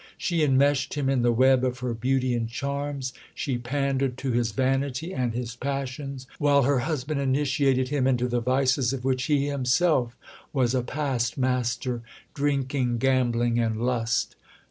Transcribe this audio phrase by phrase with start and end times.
[0.17, 4.51] She enmeshed him in the web of her beauty and charms; she pandered to his
[4.51, 9.45] vanity and his passions; while her husband initiated him into the vices of which he
[9.45, 10.17] himself
[10.53, 12.01] was a past master
[12.33, 14.35] drinking, gambling, and lust.